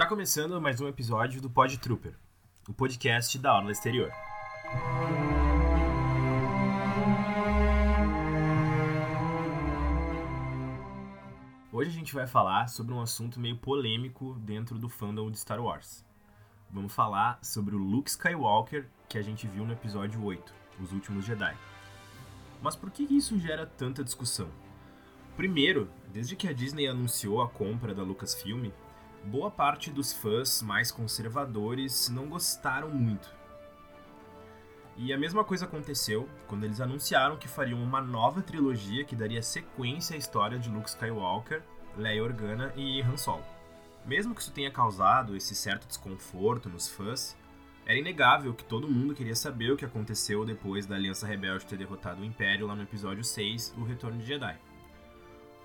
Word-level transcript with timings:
Tá 0.00 0.06
começando 0.06 0.58
mais 0.62 0.80
um 0.80 0.88
episódio 0.88 1.42
do 1.42 1.50
Pod 1.50 1.78
Trooper, 1.78 2.14
o 2.66 2.72
podcast 2.72 3.38
da 3.38 3.54
Orla 3.54 3.70
Exterior. 3.70 4.10
Hoje 11.70 11.90
a 11.90 11.92
gente 11.92 12.14
vai 12.14 12.26
falar 12.26 12.70
sobre 12.70 12.94
um 12.94 13.02
assunto 13.02 13.38
meio 13.38 13.58
polêmico 13.58 14.38
dentro 14.40 14.78
do 14.78 14.88
fandom 14.88 15.30
de 15.30 15.38
Star 15.38 15.60
Wars. 15.60 16.02
Vamos 16.70 16.94
falar 16.94 17.38
sobre 17.42 17.74
o 17.74 17.78
Luke 17.78 18.08
Skywalker 18.08 18.88
que 19.06 19.18
a 19.18 19.22
gente 19.22 19.46
viu 19.46 19.66
no 19.66 19.74
episódio 19.74 20.24
8, 20.24 20.54
Os 20.82 20.92
Últimos 20.92 21.26
Jedi. 21.26 21.54
Mas 22.62 22.74
por 22.74 22.90
que 22.90 23.02
isso 23.02 23.38
gera 23.38 23.66
tanta 23.66 24.02
discussão? 24.02 24.48
Primeiro, 25.36 25.90
desde 26.10 26.36
que 26.36 26.48
a 26.48 26.54
Disney 26.54 26.86
anunciou 26.86 27.42
a 27.42 27.48
compra 27.50 27.94
da 27.94 28.02
Lucasfilm, 28.02 28.70
boa 29.24 29.50
parte 29.50 29.90
dos 29.90 30.12
fãs 30.12 30.62
mais 30.62 30.90
conservadores 30.90 32.08
não 32.08 32.28
gostaram 32.28 32.90
muito. 32.90 33.28
E 34.96 35.12
a 35.12 35.18
mesma 35.18 35.44
coisa 35.44 35.64
aconteceu 35.64 36.28
quando 36.46 36.64
eles 36.64 36.80
anunciaram 36.80 37.36
que 37.36 37.48
fariam 37.48 37.82
uma 37.82 38.00
nova 38.00 38.42
trilogia 38.42 39.04
que 39.04 39.16
daria 39.16 39.42
sequência 39.42 40.14
à 40.14 40.18
história 40.18 40.58
de 40.58 40.68
Luke 40.68 40.88
Skywalker, 40.88 41.62
Leia 41.96 42.22
Organa 42.22 42.72
e 42.76 43.00
Han 43.00 43.16
Solo. 43.16 43.44
Mesmo 44.04 44.34
que 44.34 44.42
isso 44.42 44.52
tenha 44.52 44.70
causado 44.70 45.36
esse 45.36 45.54
certo 45.54 45.86
desconforto 45.86 46.68
nos 46.68 46.88
fãs, 46.88 47.36
era 47.86 47.98
inegável 47.98 48.54
que 48.54 48.64
todo 48.64 48.88
mundo 48.88 49.14
queria 49.14 49.34
saber 49.34 49.72
o 49.72 49.76
que 49.76 49.84
aconteceu 49.84 50.44
depois 50.44 50.86
da 50.86 50.96
Aliança 50.96 51.26
Rebelde 51.26 51.66
ter 51.66 51.76
derrotado 51.76 52.22
o 52.22 52.24
Império 52.24 52.66
lá 52.66 52.74
no 52.74 52.82
episódio 52.82 53.24
6, 53.24 53.74
O 53.78 53.84
Retorno 53.84 54.18
de 54.18 54.26
Jedi. 54.26 54.58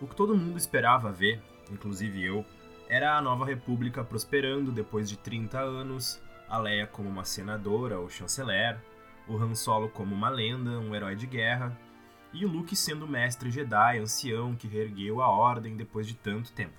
O 0.02 0.08
que 0.08 0.16
todo 0.16 0.36
mundo 0.36 0.58
esperava 0.58 1.12
ver, 1.12 1.42
inclusive 1.72 2.24
eu, 2.24 2.46
era 2.88 3.18
a 3.18 3.22
nova 3.22 3.46
república 3.46 4.04
prosperando 4.04 4.72
depois 4.72 5.10
de 5.10 5.18
30 5.18 5.60
anos, 5.60 6.22
a 6.48 6.58
Leia 6.58 6.86
como 6.86 7.10
uma 7.10 7.26
senadora 7.26 8.00
ou 8.00 8.10
chanceler, 8.10 8.78
o 9.28 9.36
Han 9.38 9.56
Solo 9.56 9.90
como 9.90 10.14
uma 10.14 10.30
lenda, 10.30 10.80
um 10.80 10.94
herói 10.94 11.16
de 11.16 11.26
guerra, 11.26 11.78
e 12.32 12.46
o 12.46 12.50
Luke 12.50 12.76
sendo 12.76 13.08
mestre 13.08 13.50
Jedi, 13.50 13.98
ancião 13.98 14.56
que 14.56 14.68
reergueu 14.68 15.22
a 15.22 15.28
ordem 15.28 15.76
depois 15.76 16.06
de 16.06 16.16
tanto 16.16 16.52
tempo. 16.52 16.74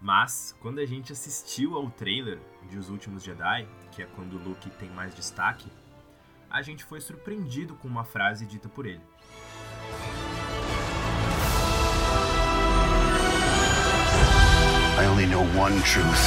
Mas, 0.00 0.56
quando 0.60 0.80
a 0.80 0.86
gente 0.86 1.12
assistiu 1.12 1.76
ao 1.76 1.90
trailer 1.90 2.38
de 2.68 2.78
Os 2.78 2.88
Últimos 2.88 3.22
Jedi, 3.22 3.68
que 3.92 4.02
é 4.02 4.06
quando 4.06 4.34
o 4.34 4.42
Luke 4.42 4.68
tem 4.70 4.88
mais 4.90 5.14
destaque, 5.14 5.70
a 6.50 6.62
gente 6.62 6.84
foi 6.84 7.00
surpreendido 7.00 7.74
com 7.76 7.86
uma 7.86 8.02
frase 8.02 8.44
dita 8.44 8.68
por 8.68 8.86
ele. 8.86 9.02
Only 15.10 15.26
know 15.26 15.42
one 15.58 15.80
truth. 15.82 16.24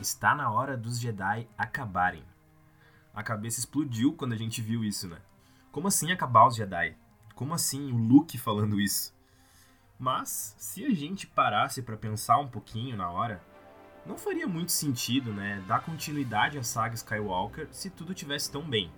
Está 0.00 0.34
na 0.34 0.50
hora 0.50 0.76
dos 0.76 0.98
Jedi 0.98 1.46
acabarem. 1.58 2.24
A 3.14 3.22
cabeça 3.22 3.60
explodiu 3.60 4.14
quando 4.14 4.32
a 4.32 4.36
gente 4.36 4.60
viu 4.62 4.82
isso, 4.82 5.06
né? 5.06 5.18
Como 5.76 5.88
assim 5.88 6.10
acabar 6.10 6.46
os 6.46 6.56
Jedi? 6.56 6.96
Como 7.34 7.52
assim 7.52 7.92
o 7.92 7.98
Luke 7.98 8.38
falando 8.38 8.80
isso? 8.80 9.14
Mas, 9.98 10.56
se 10.58 10.86
a 10.86 10.88
gente 10.88 11.26
parasse 11.26 11.82
para 11.82 11.98
pensar 11.98 12.38
um 12.38 12.48
pouquinho 12.48 12.96
na 12.96 13.10
hora, 13.10 13.42
não 14.06 14.16
faria 14.16 14.46
muito 14.46 14.72
sentido, 14.72 15.34
né, 15.34 15.62
dar 15.68 15.80
continuidade 15.80 16.56
à 16.56 16.62
saga 16.62 16.94
Skywalker 16.94 17.68
se 17.72 17.90
tudo 17.90 18.14
tivesse 18.14 18.50
tão 18.50 18.62
bem. 18.62 18.90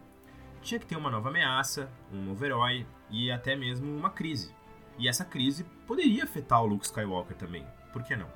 Tinha 0.62 0.78
que 0.78 0.86
ter 0.86 0.94
uma 0.94 1.10
nova 1.10 1.30
ameaça, 1.30 1.90
um 2.12 2.22
novo 2.22 2.44
herói 2.44 2.86
e 3.10 3.28
até 3.28 3.56
mesmo 3.56 3.98
uma 3.98 4.10
crise. 4.10 4.54
E 4.96 5.08
essa 5.08 5.24
crise 5.24 5.64
poderia 5.84 6.22
afetar 6.22 6.62
o 6.62 6.66
Luke 6.66 6.86
Skywalker 6.86 7.36
também, 7.36 7.66
por 7.92 8.04
que 8.04 8.14
não? 8.14 8.30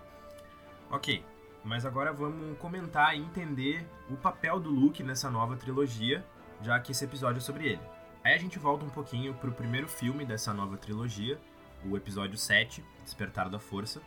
Ok, 0.90 1.24
mas 1.62 1.86
agora 1.86 2.12
vamos 2.12 2.58
comentar 2.58 3.16
e 3.16 3.20
entender 3.20 3.88
o 4.10 4.16
papel 4.16 4.58
do 4.58 4.68
Luke 4.68 5.00
nessa 5.04 5.30
nova 5.30 5.56
trilogia, 5.56 6.26
já 6.60 6.80
que 6.80 6.90
esse 6.90 7.04
episódio 7.04 7.38
é 7.38 7.40
sobre 7.40 7.68
ele. 7.68 8.01
Aí 8.24 8.34
a 8.34 8.38
gente 8.38 8.56
volta 8.56 8.84
um 8.84 8.90
pouquinho 8.90 9.34
pro 9.34 9.50
primeiro 9.50 9.88
filme 9.88 10.24
dessa 10.24 10.54
nova 10.54 10.76
trilogia, 10.76 11.40
o 11.84 11.96
episódio 11.96 12.38
7, 12.38 12.84
Despertar 13.02 13.48
da 13.48 13.58
Força, 13.58 14.00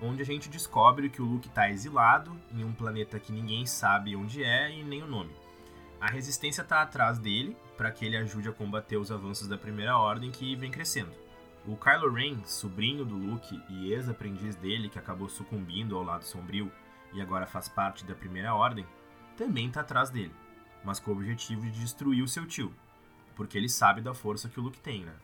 onde 0.00 0.22
a 0.22 0.24
gente 0.24 0.48
descobre 0.48 1.10
que 1.10 1.20
o 1.20 1.26
Luke 1.26 1.48
está 1.48 1.68
exilado 1.70 2.34
em 2.50 2.64
um 2.64 2.72
planeta 2.72 3.20
que 3.20 3.30
ninguém 3.30 3.66
sabe 3.66 4.16
onde 4.16 4.42
é 4.42 4.72
e 4.72 4.82
nem 4.82 5.02
o 5.02 5.06
nome. 5.06 5.36
A 6.00 6.10
resistência 6.10 6.62
está 6.62 6.80
atrás 6.80 7.18
dele 7.18 7.54
para 7.76 7.90
que 7.90 8.06
ele 8.06 8.16
ajude 8.16 8.48
a 8.48 8.52
combater 8.52 8.96
os 8.96 9.12
avanços 9.12 9.46
da 9.46 9.58
Primeira 9.58 9.98
Ordem 9.98 10.30
que 10.30 10.56
vem 10.56 10.70
crescendo. 10.70 11.12
O 11.66 11.76
Kylo 11.76 12.10
Ren, 12.10 12.42
sobrinho 12.46 13.04
do 13.04 13.14
Luke 13.14 13.62
e 13.68 13.92
ex-aprendiz 13.92 14.56
dele 14.56 14.88
que 14.88 14.98
acabou 14.98 15.28
sucumbindo 15.28 15.94
ao 15.94 16.02
lado 16.02 16.24
sombrio 16.24 16.72
e 17.12 17.20
agora 17.20 17.46
faz 17.46 17.68
parte 17.68 18.02
da 18.06 18.14
Primeira 18.14 18.54
Ordem, 18.54 18.86
também 19.36 19.68
está 19.68 19.82
atrás 19.82 20.08
dele, 20.08 20.34
mas 20.82 20.98
com 20.98 21.10
o 21.10 21.14
objetivo 21.14 21.60
de 21.60 21.80
destruir 21.80 22.22
o 22.22 22.28
seu 22.28 22.46
tio, 22.46 22.74
porque 23.34 23.56
ele 23.58 23.68
sabe 23.68 24.00
da 24.00 24.14
força 24.14 24.48
que 24.48 24.60
o 24.60 24.62
Luke 24.62 24.78
tem, 24.80 25.04
né? 25.04 25.14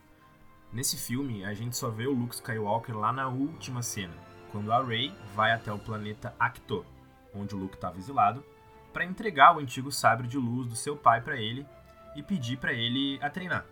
Nesse 0.71 0.97
filme, 0.97 1.43
a 1.43 1.53
gente 1.53 1.75
só 1.75 1.89
vê 1.89 2.05
o 2.05 2.13
Luke 2.13 2.35
Skywalker 2.35 2.95
lá 2.95 3.11
na 3.11 3.27
última 3.27 3.81
cena, 3.81 4.13
quando 4.51 4.71
a 4.71 4.83
Rey 4.83 5.11
vai 5.35 5.51
até 5.51 5.73
o 5.73 5.79
planeta 5.79 6.35
Acto, 6.39 6.85
onde 7.33 7.55
o 7.55 7.57
Luke 7.57 7.75
estava 7.75 7.97
exilado, 7.97 8.43
para 8.93 9.05
entregar 9.05 9.55
o 9.55 9.59
antigo 9.59 9.91
sabre 9.91 10.27
de 10.27 10.37
luz 10.37 10.67
do 10.67 10.75
seu 10.75 10.95
pai 10.95 11.21
para 11.21 11.37
ele 11.37 11.65
e 12.15 12.21
pedir 12.21 12.57
para 12.57 12.73
ele 12.73 13.17
a 13.21 13.29
treinar. 13.29 13.65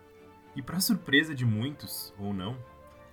E 0.56 0.62
para 0.62 0.78
surpresa 0.80 1.34
de 1.34 1.44
muitos, 1.44 2.12
ou 2.18 2.34
não, 2.34 2.56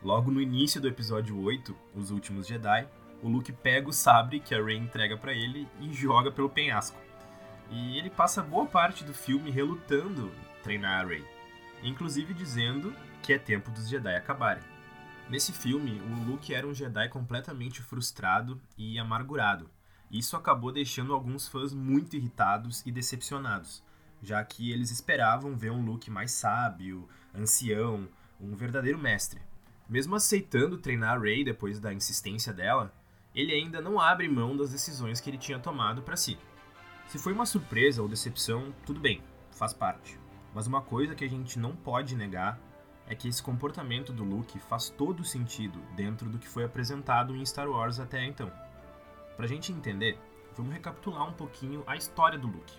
logo 0.03 0.31
no 0.31 0.41
início 0.41 0.81
do 0.81 0.88
episódio 0.88 1.40
8, 1.40 1.75
Os 1.96 2.09
Últimos 2.09 2.47
Jedi, 2.47 2.88
o 3.22 3.30
Luke 3.30 3.52
pega 3.52 3.90
o 3.90 3.94
sabre 3.94 4.40
que 4.40 4.53
a 4.53 4.64
Rey 4.64 4.78
entrega 4.78 5.18
para 5.18 5.34
ele 5.34 5.68
e 5.80 5.94
joga 5.94 6.31
pelo 6.31 6.50
penhasco. 6.50 7.00
E 7.69 7.97
ele 7.97 8.09
passa 8.09 8.44
boa 8.44 8.66
parte 8.66 9.03
do 9.03 9.14
filme 9.14 9.50
relutando 9.50 10.31
treinar 10.66 11.06
a 11.06 11.08
Rey, 11.08 11.24
inclusive 11.84 12.34
dizendo 12.34 12.92
que 13.22 13.31
é 13.31 13.38
tempo 13.38 13.70
dos 13.70 13.88
Jedi 13.88 14.16
acabarem. 14.16 14.64
Nesse 15.30 15.53
filme, 15.53 16.02
o 16.02 16.24
Luke 16.26 16.56
era 16.56 16.66
um 16.66 16.74
Jedi 16.74 17.08
completamente 17.09 17.84
frustrado 17.84 18.59
e 18.76 18.98
amargurado. 18.98 19.70
Isso 20.09 20.36
acabou 20.36 20.72
deixando 20.72 21.14
alguns 21.14 21.48
fãs 21.48 21.72
muito 21.72 22.16
irritados 22.16 22.84
e 22.84 22.92
decepcionados, 22.92 23.84
já 24.24 24.44
que 24.44 24.72
eles 24.72 24.90
esperavam 24.90 25.56
ver 25.56 25.72
um 25.72 25.86
Luke 25.86 26.09
mais 26.09 26.31
sábio, 26.31 27.08
ancião, 27.32 28.08
um 28.42 28.56
verdadeiro 28.56 28.97
mestre. 28.97 29.40
Mesmo 29.88 30.16
aceitando 30.16 30.80
treinar 30.80 31.16
a 31.16 31.20
Rey 31.20 31.44
depois 31.44 31.80
da 31.80 31.94
insistência 31.94 32.52
dela, 32.52 32.92
ele 33.36 33.53
ainda 33.53 33.82
não 33.82 34.00
abre 34.00 34.28
mão 34.28 34.58
das 34.58 34.72
decisões 34.72 35.22
que 35.22 35.30
ele 35.30 35.38
tinha 35.38 35.59
tomado 35.59 36.02
para 36.02 36.18
si. 36.18 36.40
Se 37.08 37.20
foi 37.20 37.34
uma 37.34 37.46
surpresa 37.46 38.02
ou 38.02 38.08
decepção, 38.08 38.74
tudo 38.84 39.00
bem, 39.00 39.22
faz 39.52 39.72
parte. 39.72 40.25
Mas 40.55 40.67
uma 40.67 40.81
coisa 40.81 41.13
que 41.13 41.25
a 41.25 41.29
gente 41.29 41.59
não 41.59 41.75
pode 41.75 42.16
negar 42.16 42.57
é 43.05 43.13
que 43.13 43.27
esse 43.27 43.43
comportamento 43.43 44.13
do 44.13 44.23
Luke 44.23 44.57
faz 44.57 44.89
todo 44.89 45.25
sentido 45.25 45.77
dentro 45.97 46.29
do 46.29 46.39
que 46.39 46.47
foi 46.47 46.63
apresentado 46.63 47.35
em 47.35 47.45
Star 47.45 47.69
Wars 47.69 47.99
até 47.99 48.23
então. 48.23 48.49
Pra 49.35 49.47
gente 49.47 49.73
entender, 49.73 50.17
vamos 50.55 50.73
recapitular 50.73 51.27
um 51.27 51.33
pouquinho 51.33 51.83
a 51.85 51.97
história 51.97 52.40
do 52.40 52.47
Luke. 52.47 52.73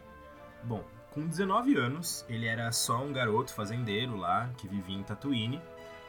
Bom, 0.64 0.82
com 1.10 1.26
19 1.26 1.76
anos, 1.76 2.24
ele 2.30 2.46
era 2.46 2.72
só 2.72 3.04
um 3.04 3.12
garoto 3.12 3.52
fazendeiro 3.52 4.16
lá 4.16 4.48
que 4.56 4.66
vivia 4.66 4.96
em 4.96 5.02
Tatooine, 5.02 5.60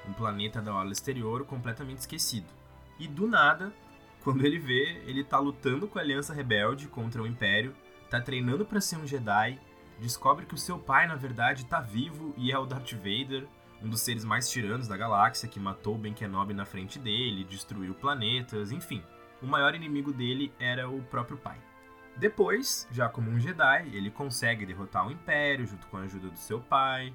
um 0.07 0.13
planeta 0.13 0.61
da 0.61 0.73
orla 0.73 0.93
exterior 0.93 1.45
completamente 1.45 1.99
esquecido. 1.99 2.47
E 2.97 3.09
do 3.09 3.27
nada, 3.27 3.73
quando 4.23 4.45
ele 4.45 4.57
vê, 4.57 5.01
ele 5.05 5.21
tá 5.21 5.37
lutando 5.37 5.85
com 5.85 5.99
a 5.99 6.01
Aliança 6.01 6.33
Rebelde 6.33 6.87
contra 6.87 7.21
o 7.21 7.27
Império, 7.27 7.75
tá 8.09 8.21
treinando 8.21 8.65
para 8.65 8.79
ser 8.79 8.95
um 8.95 9.05
Jedi, 9.05 9.59
descobre 9.99 10.45
que 10.45 10.53
o 10.53 10.57
seu 10.57 10.77
pai, 10.77 11.07
na 11.07 11.15
verdade, 11.15 11.65
tá 11.65 11.79
vivo 11.79 12.33
e 12.37 12.51
é 12.51 12.57
o 12.57 12.65
Darth 12.65 12.93
Vader, 12.93 13.47
um 13.81 13.89
dos 13.89 14.01
seres 14.01 14.23
mais 14.23 14.49
tiranos 14.49 14.87
da 14.87 14.97
galáxia 14.97 15.47
que 15.47 15.59
matou 15.59 15.97
Ben 15.97 16.13
Kenobi 16.13 16.53
na 16.53 16.65
frente 16.65 16.97
dele, 16.97 17.43
destruiu 17.43 17.93
planetas, 17.93 18.71
enfim. 18.71 19.03
O 19.41 19.45
maior 19.45 19.75
inimigo 19.75 20.11
dele 20.11 20.51
era 20.59 20.89
o 20.89 21.01
próprio 21.03 21.37
pai. 21.37 21.57
Depois, 22.15 22.87
já 22.91 23.07
como 23.07 23.29
um 23.29 23.39
Jedi, 23.39 23.91
ele 23.93 24.09
consegue 24.09 24.65
derrotar 24.65 25.07
o 25.07 25.11
Império 25.11 25.67
junto 25.67 25.85
com 25.87 25.97
a 25.97 26.01
ajuda 26.01 26.29
do 26.29 26.37
seu 26.37 26.59
pai, 26.59 27.13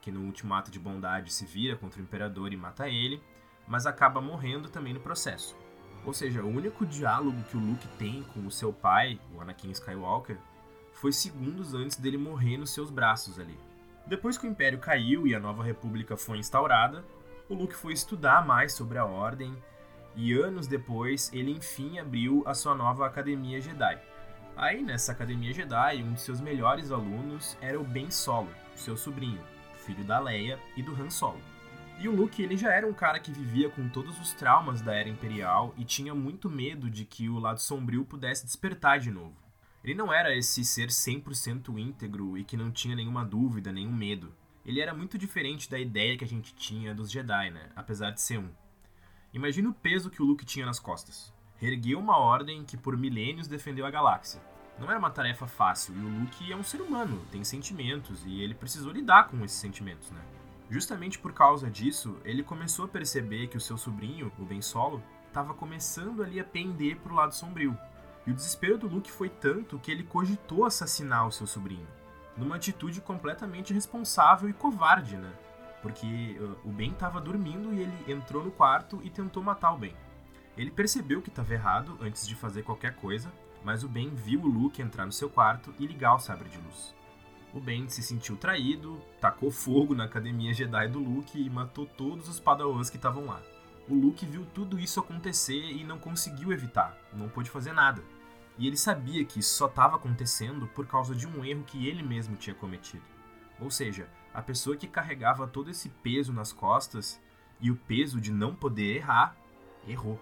que 0.00 0.12
no 0.12 0.20
último 0.20 0.54
ato 0.54 0.70
de 0.70 0.78
bondade 0.78 1.32
se 1.32 1.44
vira 1.44 1.74
contra 1.74 2.00
o 2.00 2.04
Imperador 2.04 2.52
e 2.52 2.56
mata 2.56 2.88
ele, 2.88 3.20
mas 3.66 3.86
acaba 3.86 4.20
morrendo 4.20 4.68
também 4.68 4.94
no 4.94 5.00
processo. 5.00 5.56
Ou 6.04 6.12
seja, 6.12 6.44
o 6.44 6.48
único 6.48 6.86
diálogo 6.86 7.42
que 7.44 7.56
o 7.56 7.60
Luke 7.60 7.88
tem 7.98 8.22
com 8.34 8.46
o 8.46 8.50
seu 8.50 8.72
pai, 8.72 9.18
o 9.34 9.40
Anakin 9.40 9.70
Skywalker, 9.70 10.38
foi 10.94 11.12
segundos 11.12 11.74
antes 11.74 11.96
dele 11.96 12.16
morrer 12.16 12.56
nos 12.56 12.70
seus 12.70 12.90
braços 12.90 13.38
ali. 13.38 13.58
Depois 14.06 14.38
que 14.38 14.46
o 14.46 14.50
Império 14.50 14.78
caiu 14.78 15.26
e 15.26 15.34
a 15.34 15.40
nova 15.40 15.62
República 15.62 16.16
foi 16.16 16.38
instaurada, 16.38 17.04
o 17.48 17.54
Luke 17.54 17.74
foi 17.74 17.92
estudar 17.92 18.46
mais 18.46 18.72
sobre 18.72 18.96
a 18.96 19.04
Ordem 19.04 19.54
e 20.16 20.32
anos 20.32 20.66
depois 20.66 21.30
ele 21.32 21.50
enfim 21.50 21.98
abriu 21.98 22.42
a 22.46 22.54
sua 22.54 22.74
nova 22.74 23.06
Academia 23.06 23.60
Jedi. 23.60 24.00
Aí 24.56 24.82
nessa 24.82 25.12
Academia 25.12 25.52
Jedi, 25.52 26.02
um 26.02 26.12
de 26.12 26.20
seus 26.20 26.40
melhores 26.40 26.90
alunos 26.90 27.58
era 27.60 27.78
o 27.78 27.84
Ben 27.84 28.10
Solo, 28.10 28.50
seu 28.74 28.96
sobrinho, 28.96 29.42
filho 29.74 30.04
da 30.04 30.18
Leia 30.20 30.58
e 30.76 30.82
do 30.82 30.94
Han 30.94 31.10
Solo. 31.10 31.40
E 31.98 32.08
o 32.08 32.14
Luke, 32.14 32.42
ele 32.42 32.56
já 32.56 32.72
era 32.72 32.86
um 32.86 32.92
cara 32.92 33.20
que 33.20 33.32
vivia 33.32 33.68
com 33.70 33.88
todos 33.88 34.20
os 34.20 34.32
traumas 34.32 34.80
da 34.80 34.94
Era 34.94 35.08
Imperial 35.08 35.72
e 35.76 35.84
tinha 35.84 36.14
muito 36.14 36.50
medo 36.50 36.90
de 36.90 37.04
que 37.04 37.28
o 37.28 37.38
lado 37.38 37.60
sombrio 37.60 38.04
pudesse 38.04 38.44
despertar 38.44 38.98
de 38.98 39.10
novo. 39.10 39.43
Ele 39.84 39.94
não 39.94 40.10
era 40.10 40.34
esse 40.34 40.64
ser 40.64 40.88
100% 40.88 41.78
íntegro 41.78 42.38
e 42.38 42.42
que 42.42 42.56
não 42.56 42.70
tinha 42.70 42.96
nenhuma 42.96 43.22
dúvida, 43.22 43.70
nenhum 43.70 43.92
medo. 43.92 44.32
Ele 44.64 44.80
era 44.80 44.94
muito 44.94 45.18
diferente 45.18 45.70
da 45.70 45.78
ideia 45.78 46.16
que 46.16 46.24
a 46.24 46.26
gente 46.26 46.54
tinha 46.54 46.94
dos 46.94 47.10
Jedi, 47.10 47.50
né? 47.50 47.68
Apesar 47.76 48.10
de 48.10 48.22
ser 48.22 48.38
um. 48.38 48.48
Imagina 49.30 49.68
o 49.68 49.74
peso 49.74 50.08
que 50.08 50.22
o 50.22 50.24
Luke 50.24 50.46
tinha 50.46 50.64
nas 50.64 50.80
costas. 50.80 51.30
Reergueu 51.58 51.98
uma 51.98 52.16
ordem 52.16 52.64
que 52.64 52.78
por 52.78 52.96
milênios 52.96 53.46
defendeu 53.46 53.84
a 53.84 53.90
galáxia. 53.90 54.40
Não 54.78 54.88
era 54.88 54.98
uma 54.98 55.10
tarefa 55.10 55.46
fácil, 55.46 55.94
e 55.94 55.98
o 55.98 56.20
Luke 56.20 56.50
é 56.50 56.56
um 56.56 56.64
ser 56.64 56.80
humano, 56.80 57.22
tem 57.30 57.44
sentimentos, 57.44 58.24
e 58.24 58.40
ele 58.40 58.54
precisou 58.54 58.90
lidar 58.90 59.28
com 59.28 59.44
esses 59.44 59.58
sentimentos, 59.58 60.10
né? 60.10 60.20
Justamente 60.70 61.18
por 61.18 61.32
causa 61.32 61.70
disso, 61.70 62.18
ele 62.24 62.42
começou 62.42 62.86
a 62.86 62.88
perceber 62.88 63.48
que 63.48 63.56
o 63.56 63.60
seu 63.60 63.76
sobrinho, 63.76 64.32
o 64.38 64.44
Ben 64.44 64.62
Solo, 64.62 65.02
estava 65.28 65.52
começando 65.52 66.22
ali 66.22 66.40
a 66.40 66.44
pender 66.44 66.96
para 66.96 67.12
o 67.12 67.16
lado 67.16 67.34
sombrio. 67.34 67.76
E 68.26 68.30
o 68.30 68.34
desespero 68.34 68.78
do 68.78 68.88
Luke 68.88 69.10
foi 69.10 69.28
tanto 69.28 69.78
que 69.78 69.90
ele 69.90 70.02
cogitou 70.02 70.64
assassinar 70.64 71.26
o 71.26 71.32
seu 71.32 71.46
sobrinho, 71.46 71.86
numa 72.36 72.56
atitude 72.56 73.00
completamente 73.00 73.70
irresponsável 73.70 74.48
e 74.48 74.52
covarde, 74.52 75.16
né? 75.16 75.30
Porque 75.82 76.38
uh, 76.40 76.68
o 76.68 76.72
Ben 76.72 76.92
estava 76.92 77.20
dormindo 77.20 77.74
e 77.74 77.80
ele 77.82 78.12
entrou 78.12 78.42
no 78.42 78.50
quarto 78.50 79.00
e 79.04 79.10
tentou 79.10 79.42
matar 79.42 79.74
o 79.74 79.78
Ben. 79.78 79.94
Ele 80.56 80.70
percebeu 80.70 81.20
que 81.20 81.28
estava 81.28 81.52
errado 81.52 81.98
antes 82.00 82.26
de 82.26 82.34
fazer 82.34 82.62
qualquer 82.62 82.94
coisa, 82.94 83.30
mas 83.62 83.84
o 83.84 83.88
Ben 83.88 84.14
viu 84.14 84.40
o 84.40 84.46
Luke 84.46 84.80
entrar 84.80 85.04
no 85.04 85.12
seu 85.12 85.28
quarto 85.28 85.74
e 85.78 85.86
ligar 85.86 86.14
o 86.14 86.18
sabre 86.18 86.48
de 86.48 86.58
luz. 86.58 86.94
O 87.52 87.60
Ben 87.60 87.88
se 87.88 88.02
sentiu 88.02 88.36
traído, 88.36 89.00
tacou 89.20 89.50
fogo 89.50 89.94
na 89.94 90.04
academia 90.04 90.52
Jedi 90.52 90.88
do 90.88 90.98
Luke 90.98 91.40
e 91.40 91.50
matou 91.50 91.86
todos 91.86 92.28
os 92.28 92.40
padawans 92.40 92.88
que 92.88 92.96
estavam 92.96 93.26
lá. 93.26 93.40
O 93.86 93.94
Luke 93.94 94.24
viu 94.24 94.46
tudo 94.46 94.78
isso 94.80 94.98
acontecer 94.98 95.60
e 95.60 95.84
não 95.84 95.98
conseguiu 95.98 96.52
evitar, 96.52 96.96
não 97.12 97.28
pôde 97.28 97.50
fazer 97.50 97.72
nada. 97.72 98.02
E 98.56 98.66
ele 98.66 98.76
sabia 98.76 99.24
que 99.24 99.40
isso 99.40 99.54
só 99.56 99.66
estava 99.66 99.96
acontecendo 99.96 100.66
por 100.68 100.86
causa 100.86 101.14
de 101.14 101.26
um 101.26 101.44
erro 101.44 101.64
que 101.64 101.86
ele 101.86 102.02
mesmo 102.02 102.36
tinha 102.36 102.54
cometido. 102.54 103.02
Ou 103.60 103.70
seja, 103.70 104.08
a 104.32 104.40
pessoa 104.40 104.76
que 104.76 104.86
carregava 104.86 105.46
todo 105.46 105.70
esse 105.70 105.88
peso 105.88 106.32
nas 106.32 106.52
costas 106.52 107.20
e 107.60 107.70
o 107.70 107.76
peso 107.76 108.20
de 108.20 108.32
não 108.32 108.54
poder 108.54 108.96
errar, 108.96 109.36
errou. 109.86 110.20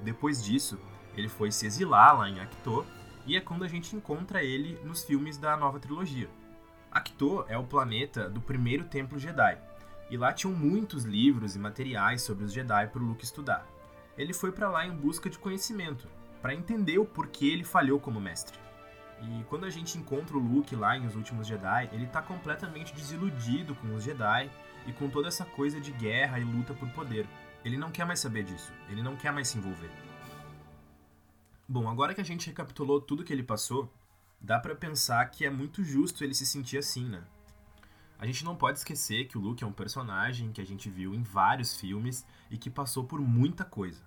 Depois 0.00 0.42
disso, 0.42 0.78
ele 1.16 1.28
foi 1.28 1.50
se 1.50 1.66
exilar 1.66 2.16
lá 2.16 2.28
em 2.28 2.40
Acto 2.40 2.86
e 3.26 3.36
é 3.36 3.40
quando 3.40 3.64
a 3.64 3.68
gente 3.68 3.96
encontra 3.96 4.44
ele 4.44 4.78
nos 4.84 5.04
filmes 5.04 5.36
da 5.36 5.56
nova 5.56 5.80
trilogia. 5.80 6.30
Acto 6.90 7.44
é 7.48 7.58
o 7.58 7.64
planeta 7.64 8.28
do 8.28 8.40
primeiro 8.40 8.84
templo 8.84 9.18
Jedi, 9.18 9.58
e 10.12 10.16
lá 10.18 10.30
tinham 10.30 10.54
muitos 10.54 11.04
livros 11.04 11.56
e 11.56 11.58
materiais 11.58 12.20
sobre 12.20 12.44
os 12.44 12.52
Jedi 12.52 12.86
para 12.88 13.02
o 13.02 13.06
Luke 13.06 13.24
estudar. 13.24 13.66
Ele 14.14 14.34
foi 14.34 14.52
para 14.52 14.68
lá 14.68 14.86
em 14.86 14.94
busca 14.94 15.30
de 15.30 15.38
conhecimento, 15.38 16.06
para 16.42 16.54
entender 16.54 16.98
o 16.98 17.06
porquê 17.06 17.46
ele 17.46 17.64
falhou 17.64 17.98
como 17.98 18.20
mestre. 18.20 18.58
E 19.22 19.42
quando 19.44 19.64
a 19.64 19.70
gente 19.70 19.96
encontra 19.96 20.36
o 20.36 20.38
Luke 20.38 20.76
lá 20.76 20.98
em 20.98 21.06
Os 21.06 21.16
Últimos 21.16 21.46
Jedi, 21.46 21.88
ele 21.94 22.04
está 22.04 22.20
completamente 22.20 22.94
desiludido 22.94 23.74
com 23.76 23.94
os 23.94 24.04
Jedi 24.04 24.50
e 24.86 24.92
com 24.92 25.08
toda 25.08 25.28
essa 25.28 25.46
coisa 25.46 25.80
de 25.80 25.92
guerra 25.92 26.38
e 26.38 26.44
luta 26.44 26.74
por 26.74 26.90
poder. 26.90 27.26
Ele 27.64 27.78
não 27.78 27.90
quer 27.90 28.04
mais 28.04 28.20
saber 28.20 28.44
disso, 28.44 28.70
ele 28.90 29.02
não 29.02 29.16
quer 29.16 29.32
mais 29.32 29.48
se 29.48 29.56
envolver. 29.56 29.90
Bom, 31.66 31.88
agora 31.88 32.12
que 32.12 32.20
a 32.20 32.24
gente 32.24 32.48
recapitulou 32.48 33.00
tudo 33.00 33.24
que 33.24 33.32
ele 33.32 33.42
passou, 33.42 33.90
dá 34.38 34.60
para 34.60 34.74
pensar 34.74 35.24
que 35.30 35.46
é 35.46 35.48
muito 35.48 35.82
justo 35.82 36.22
ele 36.22 36.34
se 36.34 36.44
sentir 36.44 36.76
assim, 36.76 37.08
né? 37.08 37.22
A 38.18 38.26
gente 38.26 38.44
não 38.44 38.54
pode 38.54 38.78
esquecer 38.78 39.26
que 39.26 39.36
o 39.36 39.40
Luke 39.40 39.64
é 39.64 39.66
um 39.66 39.72
personagem 39.72 40.52
que 40.52 40.60
a 40.60 40.66
gente 40.66 40.88
viu 40.88 41.14
em 41.14 41.22
vários 41.22 41.76
filmes 41.76 42.26
e 42.50 42.56
que 42.56 42.70
passou 42.70 43.04
por 43.04 43.20
muita 43.20 43.64
coisa. 43.64 44.02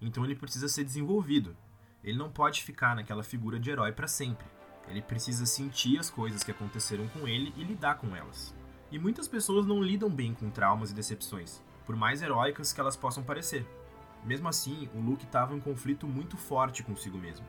Então 0.00 0.24
ele 0.24 0.36
precisa 0.36 0.68
ser 0.68 0.84
desenvolvido. 0.84 1.56
Ele 2.04 2.16
não 2.16 2.30
pode 2.30 2.62
ficar 2.62 2.94
naquela 2.94 3.24
figura 3.24 3.58
de 3.58 3.70
herói 3.70 3.92
para 3.92 4.06
sempre. 4.06 4.46
Ele 4.86 5.02
precisa 5.02 5.44
sentir 5.44 5.98
as 5.98 6.08
coisas 6.08 6.42
que 6.42 6.50
aconteceram 6.50 7.08
com 7.08 7.26
ele 7.26 7.52
e 7.56 7.64
lidar 7.64 7.96
com 7.96 8.14
elas. 8.14 8.54
E 8.90 8.98
muitas 8.98 9.28
pessoas 9.28 9.66
não 9.66 9.82
lidam 9.82 10.08
bem 10.08 10.32
com 10.32 10.50
traumas 10.50 10.90
e 10.90 10.94
decepções, 10.94 11.62
por 11.84 11.94
mais 11.94 12.22
heróicas 12.22 12.72
que 12.72 12.80
elas 12.80 12.96
possam 12.96 13.22
parecer. 13.22 13.66
Mesmo 14.24 14.48
assim, 14.48 14.88
o 14.94 15.00
Luke 15.00 15.24
estava 15.24 15.52
em 15.52 15.58
um 15.58 15.60
conflito 15.60 16.06
muito 16.06 16.36
forte 16.36 16.82
consigo 16.82 17.18
mesmo. 17.18 17.46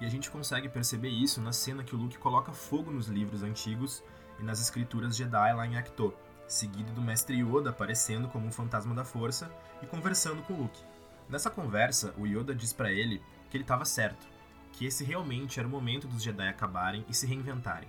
E 0.00 0.04
a 0.04 0.08
gente 0.08 0.30
consegue 0.30 0.68
perceber 0.68 1.08
isso 1.08 1.40
na 1.40 1.52
cena 1.52 1.82
que 1.82 1.94
o 1.94 1.98
Luke 1.98 2.18
coloca 2.18 2.52
fogo 2.52 2.90
nos 2.90 3.08
livros 3.08 3.42
antigos 3.42 4.02
e 4.38 4.42
nas 4.42 4.60
escrituras 4.60 5.16
Jedi 5.16 5.54
lá 5.54 5.66
em 5.66 5.76
Acto, 5.76 6.14
seguido 6.46 6.92
do 6.92 7.02
mestre 7.02 7.36
Yoda 7.36 7.70
aparecendo 7.70 8.28
como 8.28 8.46
um 8.46 8.52
fantasma 8.52 8.94
da 8.94 9.04
força 9.04 9.50
e 9.82 9.86
conversando 9.86 10.42
com 10.42 10.54
Luke. 10.54 10.82
Nessa 11.28 11.50
conversa, 11.50 12.14
o 12.16 12.26
Yoda 12.26 12.54
diz 12.54 12.72
para 12.72 12.92
ele 12.92 13.22
que 13.50 13.56
ele 13.56 13.64
estava 13.64 13.84
certo, 13.84 14.26
que 14.72 14.86
esse 14.86 15.04
realmente 15.04 15.58
era 15.58 15.66
o 15.66 15.70
momento 15.70 16.06
dos 16.06 16.22
Jedi 16.22 16.48
acabarem 16.48 17.04
e 17.08 17.14
se 17.14 17.26
reinventarem. 17.26 17.88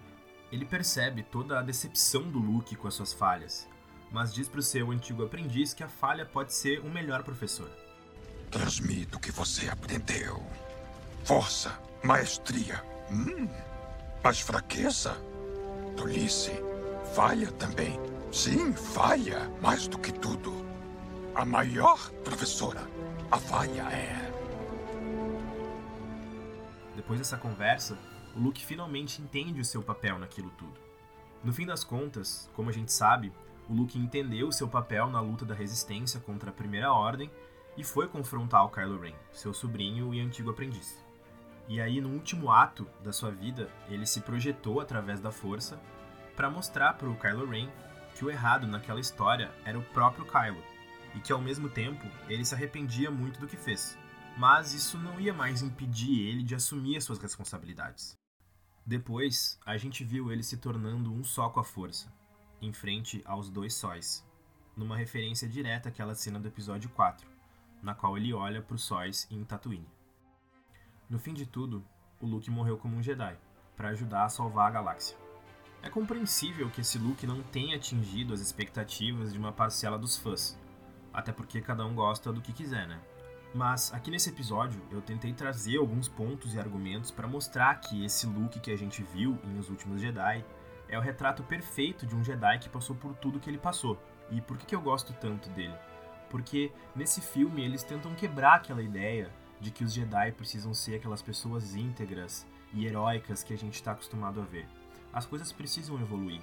Ele 0.52 0.66
percebe 0.66 1.24
toda 1.24 1.60
a 1.60 1.62
decepção 1.62 2.24
do 2.24 2.40
Luke 2.40 2.76
com 2.76 2.88
as 2.88 2.94
suas 2.94 3.14
falhas, 3.14 3.68
mas 4.12 4.34
diz 4.34 4.48
para 4.48 4.60
o 4.60 4.64
seu 4.64 4.92
antigo 4.92 5.24
aprendiz 5.24 5.74
que 5.74 5.84
a 5.84 5.90
falha 5.90 6.26
pode 6.26 6.54
ser 6.54 6.80
o 6.80 6.90
melhor 6.90 7.24
professor. 7.24 7.70
Transmito 8.50 9.18
o 9.18 9.20
que 9.20 9.32
você 9.32 9.68
aprendeu. 9.70 10.42
Força, 11.26 11.78
Maestria. 12.02 12.82
Hum, 13.12 13.50
mas 14.24 14.40
fraqueza? 14.40 15.18
Tolice. 15.98 16.52
Falha 17.16 17.52
também. 17.54 18.00
Sim, 18.32 18.72
falha. 18.72 19.50
Mais 19.60 19.88
do 19.88 19.98
que 19.98 20.14
tudo. 20.14 20.54
A 21.34 21.44
maior 21.44 22.12
professora. 22.24 22.88
A 23.32 23.38
falha 23.38 23.82
é. 23.92 24.32
Depois 26.96 27.20
dessa 27.20 27.36
conversa, 27.36 27.98
o 28.36 28.40
Luke 28.40 28.64
finalmente 28.64 29.22
entende 29.22 29.60
o 29.60 29.66
seu 29.66 29.82
papel 29.82 30.20
naquilo 30.20 30.52
tudo. 30.52 30.80
No 31.44 31.52
fim 31.52 31.66
das 31.66 31.84
contas, 31.84 32.50
como 32.54 32.70
a 32.70 32.74
gente 32.74 32.92
sabe, 32.92 33.34
o 33.68 33.74
Luke 33.74 33.98
entendeu 33.98 34.48
o 34.48 34.54
seu 34.54 34.68
papel 34.68 35.08
na 35.08 35.20
luta 35.20 35.46
da 35.46 35.56
resistência 35.56 36.20
contra 36.20 36.52
a 36.52 36.54
Primeira 36.54 36.92
Ordem 36.92 37.30
e 37.76 37.84
foi 37.84 38.08
confrontar 38.08 38.64
o 38.66 38.70
Kylo 38.70 39.00
Ren, 39.00 39.16
seu 39.32 39.54
sobrinho 39.54 40.14
e 40.14 40.20
antigo 40.20 40.50
aprendiz. 40.50 41.07
E 41.68 41.82
aí, 41.82 42.00
no 42.00 42.10
último 42.10 42.50
ato 42.50 42.88
da 43.04 43.12
sua 43.12 43.30
vida, 43.30 43.70
ele 43.90 44.06
se 44.06 44.22
projetou 44.22 44.80
através 44.80 45.20
da 45.20 45.32
força 45.32 45.80
para 46.36 46.50
mostrar 46.50 46.94
para 46.94 47.10
o 47.10 47.18
Kylo 47.18 47.50
Ren 47.50 47.70
que 48.16 48.24
o 48.24 48.30
errado 48.30 48.66
naquela 48.66 49.00
história 49.00 49.52
era 49.66 49.78
o 49.78 49.84
próprio 49.84 50.26
Kylo 50.26 50.64
e 51.14 51.20
que 51.20 51.34
ao 51.34 51.42
mesmo 51.42 51.70
tempo 51.70 52.06
ele 52.30 52.46
se 52.46 52.56
arrependia 52.56 53.12
muito 53.12 53.40
do 53.40 53.48
que 53.48 53.58
fez. 53.58 53.98
Mas 54.38 54.74
isso 54.74 54.98
não 54.98 55.20
ia 55.20 55.34
mais 55.34 55.62
impedir 55.62 56.28
ele 56.28 56.44
de 56.44 56.56
assumir 56.56 56.96
as 56.96 57.04
suas 57.04 57.20
responsabilidades. 57.20 58.16
Depois, 58.86 59.60
a 59.66 59.76
gente 59.78 60.04
viu 60.04 60.32
ele 60.32 60.44
se 60.44 60.58
tornando 60.58 61.12
um 61.12 61.24
só 61.24 61.50
com 61.50 61.60
a 61.60 61.64
força, 61.64 62.14
em 62.62 62.72
frente 62.72 63.22
aos 63.26 63.50
dois 63.50 63.74
sóis, 63.74 64.26
numa 64.76 64.96
referência 64.96 65.50
direta 65.50 65.90
àquela 65.90 66.16
cena 66.16 66.40
do 66.40 66.48
episódio 66.48 66.90
4, 66.92 67.28
na 67.82 67.94
qual 67.94 68.16
ele 68.16 68.34
olha 68.34 68.62
para 68.62 68.76
os 68.76 68.84
sóis 68.84 69.28
em 69.30 69.44
Tatooine. 69.44 69.97
No 71.10 71.18
fim 71.18 71.34
de 71.34 71.46
tudo, 71.46 71.86
o 72.20 72.26
Luke 72.26 72.52
morreu 72.52 72.78
como 72.78 72.98
um 72.98 73.02
Jedi, 73.02 73.38
para 73.78 73.90
ajudar 73.90 74.26
a 74.26 74.30
salvar 74.30 74.68
a 74.68 74.72
galáxia. 74.72 75.18
É 75.82 75.90
compreensível 75.90 76.70
que 76.70 76.82
esse 76.82 77.00
Luke 77.00 77.26
não 77.26 77.42
tenha 77.44 77.78
atingido 77.78 78.34
as 78.34 78.42
expectativas 78.42 79.32
de 79.32 79.40
uma 79.40 79.54
parcela 79.54 79.98
dos 79.98 80.18
fãs, 80.18 80.60
até 81.14 81.32
porque 81.32 81.62
cada 81.62 81.86
um 81.86 81.96
gosta 81.96 82.34
do 82.34 82.42
que 82.42 82.52
quiser, 82.52 82.86
né? 82.88 83.00
Mas 83.56 83.94
aqui 83.94 84.12
nesse 84.12 84.30
episódio 84.30 84.82
eu 84.92 85.02
tentei 85.02 85.32
trazer 85.32 85.78
alguns 85.78 86.10
pontos 86.10 86.54
e 86.54 86.60
argumentos 86.60 87.10
para 87.10 87.26
mostrar 87.26 87.76
que 87.76 88.04
esse 88.04 88.28
Luke 88.28 88.60
que 88.60 88.72
a 88.72 88.78
gente 88.78 89.02
viu 89.02 89.40
em 89.46 89.58
Os 89.58 89.70
Últimos 89.70 90.02
Jedi 90.02 90.44
é 90.90 90.98
o 90.98 91.02
retrato 91.02 91.42
perfeito 91.42 92.06
de 92.06 92.18
um 92.18 92.24
Jedi 92.24 92.60
que 92.60 92.68
passou 92.68 92.98
por 92.98 93.16
tudo 93.16 93.40
que 93.40 93.50
ele 93.50 93.58
passou. 93.58 93.98
E 94.30 94.42
por 94.42 94.58
que, 94.58 94.66
que 94.66 94.76
eu 94.76 94.82
gosto 94.82 95.14
tanto 95.14 95.48
dele? 95.52 95.76
Porque 96.30 96.70
nesse 96.94 97.22
filme 97.22 97.64
eles 97.64 97.84
tentam 97.84 98.14
quebrar 98.14 98.56
aquela 98.56 98.82
ideia 98.82 99.32
de 99.60 99.72
que 99.72 99.84
os 99.84 99.94
Jedi 99.94 100.32
precisam 100.34 100.74
ser 100.74 100.96
aquelas 100.96 101.22
pessoas 101.22 101.76
íntegras 101.76 102.46
e 102.74 102.86
heróicas 102.86 103.44
que 103.44 103.54
a 103.54 103.58
gente 103.58 103.76
está 103.76 103.92
acostumado 103.92 104.42
a 104.42 104.44
ver. 104.44 104.68
As 105.12 105.26
coisas 105.26 105.52
precisam 105.52 106.00
evoluir. 106.00 106.42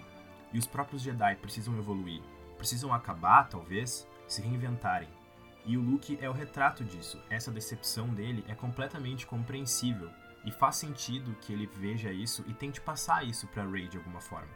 E 0.52 0.59
os 0.59 0.66
próprios 0.66 1.02
Jedi 1.02 1.37
precisam 1.37 1.76
evoluir. 1.78 2.23
Precisam 2.56 2.92
acabar, 2.92 3.49
talvez, 3.49 4.06
se 4.26 4.40
reinventarem. 4.42 5.09
E 5.66 5.76
o 5.76 5.80
Luke 5.80 6.18
é 6.21 6.28
o 6.28 6.33
retrato 6.33 6.85
disso. 6.85 7.21
Essa 7.30 7.50
decepção 7.50 8.09
dele 8.09 8.44
é 8.49 8.54
completamente 8.54 9.26
compreensível. 9.26 10.11
E 10.44 10.50
faz 10.50 10.76
sentido 10.76 11.35
que 11.40 11.52
ele 11.52 11.66
veja 11.66 12.12
isso 12.12 12.44
e 12.47 12.52
tente 12.52 12.80
passar 12.80 13.26
isso 13.26 13.47
para 13.49 13.66
Rey 13.66 13.88
de 13.88 13.97
alguma 13.97 14.21
forma. 14.21 14.50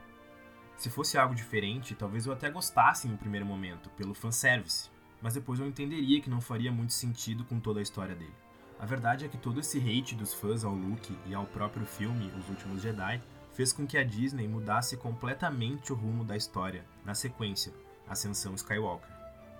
Se 0.76 0.90
fosse 0.90 1.18
algo 1.18 1.34
diferente, 1.34 1.94
talvez 1.94 2.26
eu 2.26 2.32
até 2.32 2.50
gostasse 2.50 3.08
no 3.08 3.16
primeiro 3.16 3.46
momento, 3.46 3.88
pelo 3.90 4.14
fanservice. 4.14 4.90
mas 5.20 5.34
depois 5.34 5.58
eu 5.58 5.66
entenderia 5.66 6.20
que 6.20 6.30
não 6.30 6.40
faria 6.40 6.70
muito 6.70 6.92
sentido 6.92 7.44
com 7.44 7.58
toda 7.58 7.80
a 7.80 7.82
história 7.82 8.14
dele. 8.14 8.34
A 8.78 8.86
verdade 8.86 9.24
é 9.24 9.28
que 9.28 9.36
todo 9.36 9.58
esse 9.58 9.78
hate 9.78 10.14
dos 10.14 10.32
fãs 10.32 10.64
ao 10.64 10.72
Luke 10.72 11.16
e 11.26 11.34
ao 11.34 11.44
próprio 11.46 11.84
filme 11.84 12.32
Os 12.38 12.48
Últimos 12.48 12.80
Jedi 12.80 13.20
fez 13.52 13.72
com 13.72 13.86
que 13.86 13.98
a 13.98 14.04
Disney 14.04 14.46
mudasse 14.46 14.96
completamente 14.96 15.92
o 15.92 15.96
rumo 15.96 16.24
da 16.24 16.36
história 16.36 16.84
na 17.04 17.12
sequência, 17.12 17.72
Ascensão 18.08 18.54
Skywalker. 18.54 19.10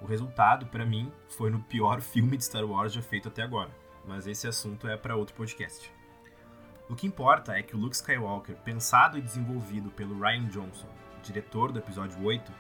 O 0.01 0.07
resultado, 0.07 0.67
para 0.67 0.87
mim, 0.87 1.11
foi 1.31 1.51
no 1.51 1.61
pior 1.61 2.01
filme 2.01 2.37
de 2.37 2.45
Star 2.45 2.65
Wars 2.65 2.93
já 2.93 3.03
feito 3.03 3.27
até 3.27 3.43
agora, 3.43 3.71
mas 4.07 4.29
esse 4.29 4.47
assunto 4.47 4.87
é 4.87 4.97
para 4.97 5.17
outro 5.17 5.35
podcast. 5.35 5.91
O 6.89 6.95
que 6.95 7.07
importa 7.07 7.59
é 7.59 7.63
que 7.63 7.75
o 7.75 7.79
Luke 7.79 7.97
Skywalker, 7.97 8.55
pensado 8.59 9.19
e 9.19 9.21
desenvolvido 9.21 9.91
pelo 9.91 10.19
Ryan 10.21 10.47
Johnson, 10.47 10.89
diretor 11.23 11.73
do 11.73 11.81
episódio 11.81 12.25
8, 12.25 12.53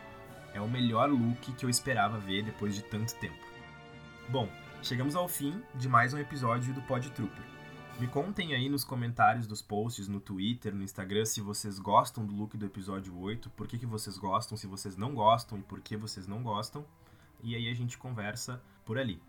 é 0.52 0.60
o 0.60 0.68
melhor 0.68 1.08
Luke 1.08 1.52
que 1.52 1.64
eu 1.64 1.70
esperava 1.70 2.18
ver 2.18 2.42
depois 2.42 2.74
de 2.74 2.82
tanto 2.82 3.14
tempo. 3.14 3.38
Bom, 4.28 4.48
chegamos 4.82 5.14
ao 5.14 5.28
fim 5.28 5.62
de 5.74 5.88
mais 5.88 6.14
um 6.14 6.18
episódio 6.18 6.72
do 6.72 6.80
Pod 6.82 7.10
Trooper. 7.10 7.44
Me 7.98 8.06
contem 8.06 8.54
aí 8.54 8.68
nos 8.68 8.84
comentários 8.84 9.46
dos 9.46 9.60
posts 9.60 10.06
no 10.06 10.20
Twitter, 10.20 10.74
no 10.74 10.84
Instagram, 10.84 11.24
se 11.24 11.40
vocês 11.40 11.78
gostam 11.78 12.24
do 12.24 12.34
look 12.34 12.56
do 12.56 12.66
episódio 12.66 13.16
8, 13.18 13.50
por 13.50 13.66
que, 13.66 13.76
que 13.76 13.86
vocês 13.86 14.16
gostam, 14.16 14.56
se 14.56 14.66
vocês 14.66 14.96
não 14.96 15.14
gostam 15.14 15.58
e 15.58 15.62
por 15.62 15.80
que 15.80 15.96
vocês 15.96 16.26
não 16.26 16.42
gostam. 16.42 16.86
E 17.42 17.54
aí 17.56 17.68
a 17.68 17.74
gente 17.74 17.98
conversa 17.98 18.62
por 18.84 18.98
ali. 18.98 19.20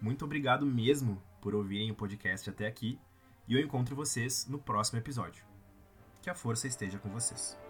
Muito 0.00 0.24
obrigado 0.24 0.66
mesmo 0.66 1.22
por 1.40 1.54
ouvirem 1.54 1.90
o 1.90 1.94
podcast 1.94 2.50
até 2.50 2.66
aqui 2.66 2.98
e 3.46 3.54
eu 3.54 3.60
encontro 3.60 3.94
vocês 3.94 4.46
no 4.48 4.58
próximo 4.58 4.98
episódio. 4.98 5.44
Que 6.20 6.30
a 6.30 6.34
força 6.34 6.66
esteja 6.66 6.98
com 6.98 7.10
vocês. 7.10 7.63